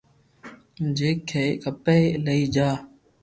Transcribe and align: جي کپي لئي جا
جي 0.97 1.09
کپي 1.63 1.99
لئي 2.25 2.41
جا 2.55 2.69